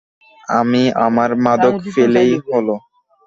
আমি 0.51 0.83
আমার 1.05 1.29
মাদক 1.43 1.75
পেলেই 1.93 2.31
হলো। 2.47 2.75